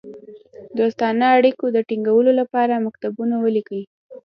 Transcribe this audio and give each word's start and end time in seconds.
دوستانه 0.77 1.25
اړېکو 1.37 1.65
د 1.71 1.77
تینګولو 1.89 2.31
لپاره 2.39 2.83
مکتوبونه 2.85 3.35
ولیکي. 3.39 3.81